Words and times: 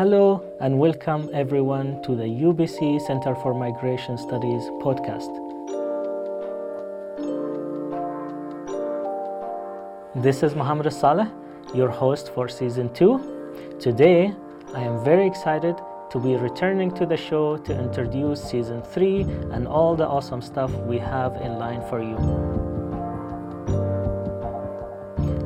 Hello 0.00 0.42
and 0.60 0.78
welcome 0.78 1.28
everyone 1.34 2.02
to 2.04 2.16
the 2.16 2.24
UBC 2.24 3.02
Center 3.02 3.34
for 3.34 3.52
Migration 3.52 4.16
Studies 4.16 4.62
podcast. 4.80 5.28
This 10.14 10.42
is 10.42 10.54
Mohammed 10.54 10.90
Saleh, 10.90 11.28
your 11.74 11.90
host 11.90 12.32
for 12.32 12.48
season 12.48 12.90
2. 12.94 13.76
Today, 13.78 14.32
I 14.74 14.80
am 14.80 15.04
very 15.04 15.26
excited 15.26 15.76
to 16.12 16.18
be 16.18 16.34
returning 16.36 16.90
to 16.92 17.04
the 17.04 17.18
show 17.18 17.58
to 17.58 17.78
introduce 17.78 18.42
season 18.42 18.80
3 18.80 19.20
and 19.52 19.68
all 19.68 19.94
the 19.96 20.06
awesome 20.06 20.40
stuff 20.40 20.72
we 20.86 20.96
have 20.96 21.36
in 21.42 21.58
line 21.58 21.82
for 21.90 22.00
you. 22.00 22.16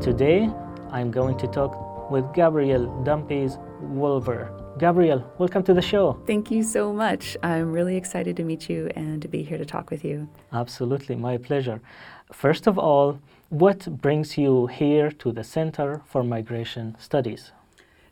Today, 0.00 0.48
I'm 0.92 1.10
going 1.10 1.36
to 1.38 1.48
talk 1.48 1.93
with 2.14 2.32
Gabrielle 2.32 2.86
Dumpies 3.02 3.58
Wolver. 3.80 4.42
Gabrielle, 4.78 5.24
welcome 5.38 5.64
to 5.64 5.74
the 5.74 5.82
show. 5.82 6.16
Thank 6.28 6.48
you 6.48 6.62
so 6.62 6.92
much. 6.92 7.36
I'm 7.42 7.72
really 7.72 7.96
excited 7.96 8.36
to 8.36 8.44
meet 8.44 8.70
you 8.70 8.88
and 8.94 9.20
to 9.20 9.26
be 9.26 9.42
here 9.42 9.58
to 9.58 9.64
talk 9.64 9.90
with 9.90 10.04
you. 10.04 10.28
Absolutely, 10.52 11.16
my 11.16 11.38
pleasure. 11.38 11.80
First 12.32 12.68
of 12.68 12.78
all, 12.78 13.18
what 13.48 14.00
brings 14.00 14.38
you 14.38 14.68
here 14.68 15.10
to 15.10 15.32
the 15.32 15.42
Center 15.42 16.02
for 16.06 16.22
Migration 16.22 16.94
Studies? 17.00 17.50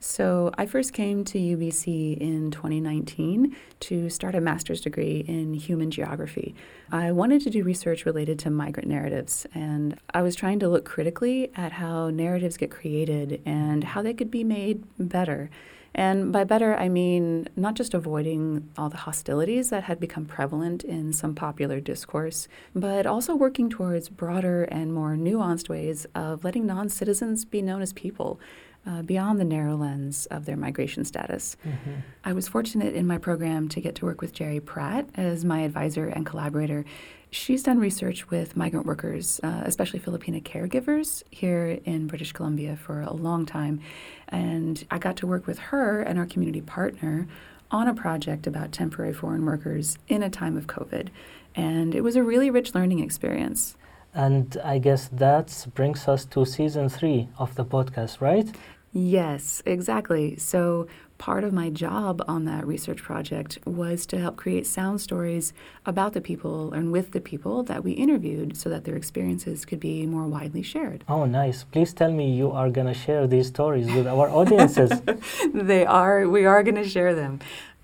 So, 0.00 0.52
I 0.56 0.66
first 0.66 0.92
came 0.92 1.24
to 1.24 1.38
UBC 1.38 2.18
in 2.18 2.52
2019 2.52 3.56
to 3.80 4.08
start 4.08 4.36
a 4.36 4.40
master's 4.40 4.80
degree 4.80 5.24
in 5.26 5.54
human 5.54 5.90
geography. 5.90 6.54
I 6.92 7.10
wanted 7.10 7.42
to 7.42 7.50
do 7.50 7.64
research 7.64 8.06
related 8.06 8.38
to 8.40 8.50
migrant 8.50 8.88
narratives, 8.88 9.44
and 9.54 9.98
I 10.14 10.22
was 10.22 10.36
trying 10.36 10.60
to 10.60 10.68
look 10.68 10.84
critically 10.84 11.50
at 11.56 11.72
how 11.72 12.10
narratives 12.10 12.56
get 12.56 12.70
created 12.70 13.42
and 13.44 13.82
how 13.82 14.02
they 14.02 14.14
could 14.14 14.30
be 14.30 14.44
made 14.44 14.84
better. 15.00 15.50
And 15.96 16.32
by 16.32 16.44
better, 16.44 16.76
I 16.76 16.88
mean 16.88 17.48
not 17.56 17.74
just 17.74 17.92
avoiding 17.92 18.70
all 18.78 18.88
the 18.88 18.98
hostilities 18.98 19.70
that 19.70 19.82
had 19.84 19.98
become 19.98 20.26
prevalent 20.26 20.84
in 20.84 21.12
some 21.12 21.34
popular 21.34 21.80
discourse, 21.80 22.46
but 22.72 23.04
also 23.04 23.34
working 23.34 23.68
towards 23.68 24.08
broader 24.08 24.62
and 24.64 24.94
more 24.94 25.16
nuanced 25.16 25.68
ways 25.68 26.06
of 26.14 26.44
letting 26.44 26.66
non 26.66 26.88
citizens 26.88 27.44
be 27.44 27.62
known 27.62 27.82
as 27.82 27.92
people 27.92 28.38
uh, 28.86 29.02
beyond 29.02 29.38
the 29.38 29.44
narrow 29.44 29.76
lens 29.76 30.26
of 30.26 30.44
their 30.44 30.56
migration 30.56 31.04
status. 31.04 31.56
Mm-hmm. 31.66 32.00
I 32.24 32.32
was 32.32 32.48
fortunate 32.48 32.94
in 32.94 33.06
my 33.06 33.18
program 33.18 33.68
to 33.70 33.80
get 33.80 33.94
to 33.96 34.04
work 34.04 34.20
with 34.20 34.32
Gerry 34.32 34.60
Pratt 34.60 35.08
as 35.14 35.44
my 35.44 35.60
advisor 35.60 36.06
and 36.06 36.24
collaborator. 36.24 36.84
She's 37.30 37.62
done 37.62 37.78
research 37.78 38.30
with 38.30 38.56
migrant 38.56 38.86
workers, 38.86 39.38
uh, 39.42 39.62
especially 39.64 40.00
Filipina 40.00 40.42
caregivers, 40.42 41.22
here 41.30 41.78
in 41.84 42.06
British 42.06 42.32
Columbia 42.32 42.76
for 42.76 43.02
a 43.02 43.12
long 43.12 43.44
time. 43.44 43.80
And 44.28 44.82
I 44.90 44.98
got 44.98 45.16
to 45.18 45.26
work 45.26 45.46
with 45.46 45.58
her 45.58 46.00
and 46.00 46.18
our 46.18 46.26
community 46.26 46.62
partner 46.62 47.28
on 47.70 47.86
a 47.86 47.94
project 47.94 48.46
about 48.46 48.72
temporary 48.72 49.12
foreign 49.12 49.44
workers 49.44 49.98
in 50.08 50.22
a 50.22 50.30
time 50.30 50.56
of 50.56 50.66
COVID. 50.66 51.08
And 51.54 51.94
it 51.94 52.02
was 52.02 52.16
a 52.16 52.22
really 52.22 52.50
rich 52.50 52.74
learning 52.74 53.00
experience. 53.00 53.76
And 54.18 54.56
I 54.64 54.78
guess 54.78 55.06
that 55.12 55.66
brings 55.76 56.08
us 56.08 56.24
to 56.32 56.44
season 56.44 56.88
three 56.88 57.28
of 57.38 57.54
the 57.54 57.64
podcast, 57.64 58.20
right? 58.20 58.48
Yes, 58.92 59.62
exactly. 59.64 60.34
So, 60.36 60.88
part 61.18 61.44
of 61.44 61.52
my 61.52 61.70
job 61.70 62.22
on 62.26 62.44
that 62.46 62.66
research 62.66 63.00
project 63.00 63.58
was 63.64 64.06
to 64.06 64.18
help 64.18 64.36
create 64.36 64.66
sound 64.66 65.00
stories 65.00 65.52
about 65.86 66.14
the 66.14 66.20
people 66.20 66.72
and 66.72 66.90
with 66.90 67.12
the 67.12 67.20
people 67.20 67.62
that 67.64 67.84
we 67.84 67.92
interviewed 67.92 68.56
so 68.56 68.68
that 68.70 68.84
their 68.84 68.96
experiences 68.96 69.64
could 69.64 69.80
be 69.80 70.06
more 70.06 70.26
widely 70.26 70.62
shared. 70.62 71.04
Oh, 71.08 71.24
nice. 71.24 71.64
Please 71.64 71.92
tell 71.92 72.12
me 72.12 72.32
you 72.32 72.50
are 72.50 72.70
going 72.70 72.86
to 72.88 72.94
share 72.94 73.26
these 73.28 73.48
stories 73.48 73.86
with 73.92 74.06
our 74.06 74.28
audiences. 74.30 74.90
they 75.54 75.86
are, 75.86 76.28
we 76.28 76.44
are 76.44 76.62
going 76.64 76.82
to 76.82 76.88
share 76.88 77.14
them. 77.14 77.40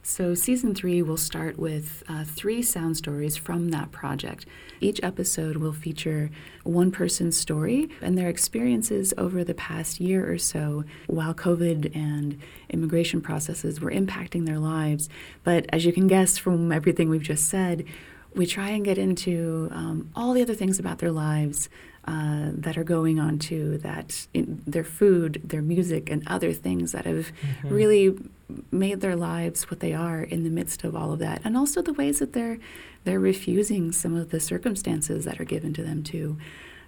So, 0.07 0.35
season 0.35 0.75
three 0.75 1.01
will 1.01 1.17
start 1.17 1.59
with 1.59 2.03
uh, 2.11 2.25
three 2.25 2.61
sound 2.61 2.99
stories 2.99 3.39
from 3.39 3.71
that 3.71 3.91
project. 3.91 4.45
Each 4.79 5.03
episode 5.03 5.57
will 5.57 5.73
feature 5.73 6.31
one 6.63 6.91
person's 6.91 7.39
story 7.39 7.89
and 8.03 8.17
their 8.17 8.29
experiences 8.29 9.15
over 9.17 9.43
the 9.43 9.55
past 9.55 10.01
year 10.01 10.31
or 10.31 10.37
so 10.37 10.85
while 11.07 11.33
COVID 11.33 11.97
and 11.97 12.39
immigration 12.69 13.23
processes 13.23 13.81
were 13.81 13.91
impacting 13.91 14.45
their 14.45 14.59
lives. 14.59 15.09
But 15.43 15.65
as 15.71 15.87
you 15.87 15.93
can 15.93 16.07
guess 16.07 16.37
from 16.37 16.71
everything 16.71 17.09
we've 17.09 17.23
just 17.23 17.49
said, 17.49 17.87
we 18.35 18.47
try 18.47 18.71
and 18.71 18.85
get 18.85 18.99
into 18.99 19.69
um, 19.73 20.11
all 20.15 20.33
the 20.33 20.43
other 20.43 20.55
things 20.55 20.79
about 20.79 20.99
their 20.99 21.13
lives 21.13 21.69
uh, 22.07 22.51
that 22.53 22.77
are 22.77 22.85
going 22.85 23.19
on 23.19 23.39
too, 23.39 23.79
that 23.79 24.27
their 24.35 24.85
food, 24.85 25.41
their 25.45 25.63
music, 25.63 26.11
and 26.11 26.23
other 26.27 26.53
things 26.53 26.93
that 26.93 27.07
have 27.07 27.33
mm-hmm. 27.41 27.69
really 27.69 28.19
made 28.71 29.01
their 29.01 29.17
lives 29.17 29.71
what 29.71 29.81
they 29.81 29.95
are 29.95 30.23
in 30.23 30.45
the 30.45 30.51
midst 30.51 30.85
of 30.85 30.95
all 30.95 31.13
of 31.13 31.19
that, 31.19 31.41
and 31.45 31.57
also 31.57 31.81
the 31.81 31.95
ways 31.95 32.19
that 32.19 32.33
they're 32.35 32.59
they're 33.05 33.21
refusing 33.21 33.93
some 33.93 34.15
of 34.15 34.31
the 34.31 34.41
circumstances 34.41 35.25
that 35.25 35.41
are 35.41 35.45
given 35.45 35.73
to 35.75 35.83
them 35.83 36.03
too. 36.03 36.37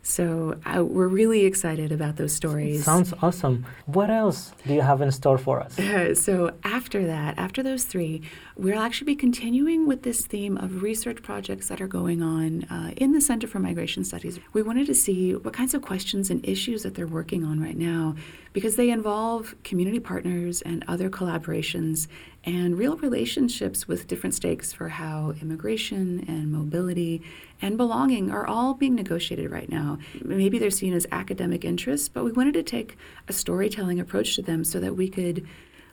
So 0.07 0.57
uh, 0.65 0.85
we're 0.85 1.09
really 1.09 1.47
excited 1.47 1.91
about 1.91 2.15
those 2.15 2.33
stories. 2.33 2.85
Sounds 2.85 3.13
awesome. 3.23 3.67
What 3.87 4.09
else 4.09 4.53
do 4.65 4.73
you 4.73 4.81
have 4.81 5.01
in 5.01 5.11
store 5.11 5.37
for 5.37 5.61
us? 5.61 5.77
Uh, 5.77 6.15
so 6.27 6.53
after 6.63 7.05
that, 7.07 7.37
after 7.39 7.61
those 7.61 7.83
three, 7.83 8.23
we'll 8.57 8.79
actually 8.79 9.07
be 9.07 9.17
continuing 9.17 9.85
with 9.89 10.05
this 10.05 10.25
theme 10.25 10.59
of 10.59 10.81
research 10.81 11.23
projects 11.23 11.67
that 11.71 11.81
are 11.81 11.89
going 11.89 12.23
on 12.23 12.63
uh, 12.71 12.93
in 12.97 13.11
the 13.11 13.21
Center 13.21 13.49
for 13.49 13.59
Migration 13.59 14.05
Studies. 14.05 14.39
We 14.53 14.63
wanted 14.63 14.87
to 14.87 14.95
see 14.95 15.35
what 15.35 15.53
kinds 15.53 15.75
of 15.75 15.83
questions 15.83 16.31
and 16.31 16.47
issues 16.49 16.85
that 16.85 16.95
they're 16.95 17.09
working 17.09 17.43
on 17.43 17.61
right 17.61 17.77
now 17.77 18.15
because 18.53 18.77
they 18.77 18.91
involve 18.91 19.57
community 19.65 19.99
partners 19.99 20.63
and 20.63 20.85
other 20.87 21.11
collaborations 21.11 22.07
and 22.47 22.79
real 22.79 22.97
relationships 22.99 23.89
with 23.89 24.07
different 24.07 24.33
stakes 24.33 24.73
for 24.73 24.89
how 24.89 25.35
immigration 25.43 26.25
and 26.29 26.53
mobility 26.53 27.21
and 27.61 27.77
belonging 27.77 28.31
are 28.31 28.47
all 28.47 28.73
being 28.73 28.95
negotiated 28.95 29.51
right 29.51 29.69
now. 29.69 29.99
Maybe 30.23 30.59
they're 30.59 30.71
seen 30.71 30.95
as 30.95 31.07
academic 31.11 31.65
interests, 31.65 32.09
but 32.09 32.25
we 32.25 32.31
wanted 32.31 32.55
to 32.55 32.63
take 32.63 32.97
a 33.27 33.33
storytelling 33.33 33.99
approach 33.99 34.37
to 34.37 34.43
them 34.43 34.63
so 34.63 34.79
that 34.79 34.97
we 34.97 35.09
could 35.09 35.47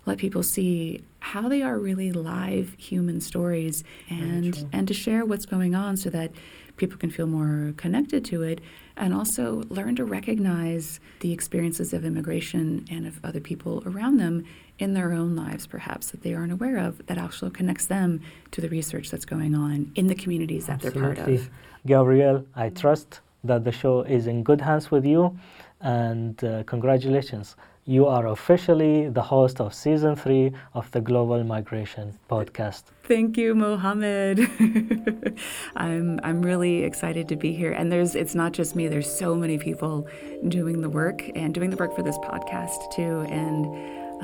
let 0.05 0.17
people 0.17 0.43
see 0.43 1.03
how 1.19 1.47
they 1.47 1.61
are 1.61 1.79
really 1.79 2.11
live 2.11 2.75
human 2.77 3.21
stories 3.21 3.83
and 4.09 4.67
and 4.73 4.87
to 4.87 4.93
share 4.93 5.25
what's 5.25 5.45
going 5.45 5.73
on 5.73 5.95
so 5.95 6.09
that 6.09 6.31
people 6.77 6.97
can 6.97 7.09
feel 7.09 7.27
more 7.27 7.73
connected 7.77 8.25
to 8.25 8.41
it 8.41 8.59
and 8.97 9.13
also 9.13 9.63
learn 9.69 9.95
to 9.95 10.05
recognize 10.05 10.99
the 11.19 11.31
experiences 11.31 11.93
of 11.93 12.03
immigration 12.05 12.85
and 12.91 13.07
of 13.07 13.19
other 13.23 13.39
people 13.39 13.83
around 13.85 14.17
them 14.17 14.43
in 14.79 14.93
their 14.93 15.13
own 15.13 15.35
lives, 15.35 15.67
perhaps, 15.67 16.11
that 16.11 16.21
they 16.23 16.33
aren't 16.33 16.51
aware 16.51 16.77
of, 16.77 17.05
that 17.05 17.17
also 17.17 17.49
connects 17.49 17.85
them 17.85 18.19
to 18.51 18.59
the 18.59 18.69
research 18.69 19.09
that's 19.11 19.25
going 19.25 19.53
on 19.55 19.91
in 19.95 20.07
the 20.07 20.15
communities 20.15 20.65
that 20.65 20.83
Absolutely. 20.83 21.01
they're 21.01 21.15
part 21.15 21.29
of. 21.29 21.49
Gabrielle, 21.85 22.45
I 22.55 22.69
trust 22.69 23.21
that 23.43 23.63
the 23.63 23.71
show 23.71 24.01
is 24.01 24.27
in 24.27 24.43
good 24.43 24.61
hands 24.61 24.89
with 24.89 25.05
you, 25.05 25.37
and 25.81 26.43
uh, 26.43 26.63
congratulations. 26.63 27.55
You 27.85 28.05
are 28.05 28.27
officially 28.27 29.09
the 29.09 29.21
host 29.21 29.59
of 29.59 29.73
season 29.73 30.15
three 30.15 30.53
of 30.73 30.89
the 30.91 31.01
Global 31.01 31.43
Migration 31.43 32.17
Podcast. 32.29 32.83
Thank 33.03 33.35
you, 33.35 33.53
Mohammed. 33.53 34.39
I'm 35.75 36.17
I'm 36.23 36.41
really 36.41 36.83
excited 36.83 37.27
to 37.27 37.35
be 37.35 37.51
here. 37.51 37.73
And 37.73 37.91
there's 37.91 38.15
it's 38.15 38.35
not 38.35 38.53
just 38.53 38.73
me. 38.77 38.87
There's 38.87 39.11
so 39.11 39.35
many 39.35 39.57
people 39.57 40.07
doing 40.47 40.79
the 40.79 40.89
work 40.89 41.29
and 41.35 41.53
doing 41.53 41.71
the 41.71 41.75
work 41.75 41.93
for 41.93 42.03
this 42.03 42.17
podcast 42.19 42.89
too. 42.93 43.25
And 43.29 43.65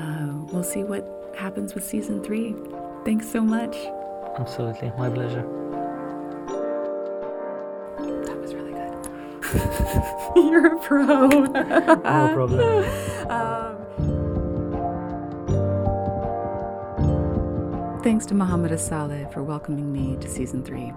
uh, 0.00 0.52
we'll 0.54 0.64
see 0.64 0.82
what 0.82 1.34
happens 1.36 1.74
with 1.74 1.84
season 1.84 2.24
three. 2.24 2.54
Thanks 3.04 3.30
so 3.30 3.42
much. 3.42 3.76
Absolutely, 4.38 4.90
my 4.96 5.10
pleasure. 5.10 5.69
You're 10.36 10.76
a 10.76 10.78
pro. 10.78 11.04
no 11.28 11.96
problem. 11.96 12.84
Um, 13.30 13.76
thanks 18.02 18.26
to 18.26 18.34
Mohammed 18.34 18.78
Saleh 18.78 19.32
for 19.32 19.42
welcoming 19.42 19.92
me 19.92 20.16
to 20.20 20.28
season 20.28 20.62
three. 20.62 20.92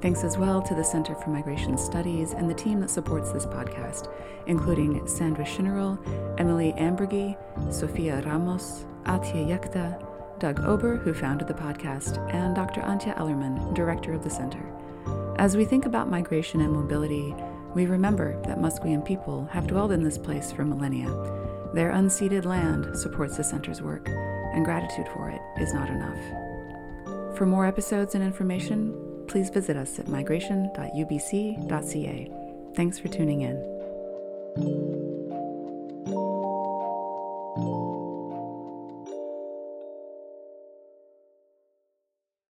Thanks 0.00 0.24
as 0.24 0.38
well 0.38 0.62
to 0.62 0.74
the 0.74 0.84
Center 0.84 1.14
for 1.16 1.28
Migration 1.30 1.76
Studies 1.76 2.32
and 2.32 2.48
the 2.48 2.54
team 2.54 2.80
that 2.80 2.88
supports 2.88 3.32
this 3.32 3.44
podcast, 3.44 4.10
including 4.46 5.06
Sandra 5.06 5.44
Shinnerl, 5.44 5.98
Emily 6.38 6.72
Ambergy, 6.78 7.36
Sofia 7.72 8.22
Ramos, 8.22 8.86
Atia 9.04 9.46
Yekta, 9.46 10.02
Doug 10.38 10.60
Ober, 10.60 10.96
who 10.96 11.12
founded 11.12 11.48
the 11.48 11.54
podcast, 11.54 12.16
and 12.32 12.54
Dr. 12.54 12.80
Antje 12.82 13.14
Ellermann, 13.18 13.74
director 13.74 14.12
of 14.12 14.22
the 14.22 14.30
center. 14.30 14.64
As 15.36 15.56
we 15.56 15.64
think 15.64 15.84
about 15.84 16.08
migration 16.08 16.60
and 16.60 16.72
mobility, 16.72 17.34
we 17.74 17.86
remember 17.86 18.40
that 18.42 18.58
Musqueam 18.58 19.02
people 19.04 19.46
have 19.46 19.66
dwelled 19.66 19.90
in 19.92 20.02
this 20.02 20.18
place 20.18 20.52
for 20.52 20.64
millennia. 20.64 21.08
Their 21.74 21.92
unceded 21.92 22.44
land 22.44 22.96
supports 22.96 23.36
the 23.36 23.44
center's 23.44 23.82
work, 23.82 24.08
and 24.08 24.64
gratitude 24.64 25.06
for 25.14 25.30
it 25.30 25.40
is 25.60 25.74
not 25.74 25.90
enough. 25.90 26.18
For 27.36 27.44
more 27.46 27.66
episodes 27.66 28.14
and 28.14 28.24
information, 28.24 29.24
please 29.28 29.50
visit 29.50 29.76
us 29.76 29.98
at 29.98 30.08
migration.ubc.ca. 30.08 32.30
Thanks 32.74 32.98
for 32.98 33.08
tuning 33.08 33.42
in. 33.42 34.97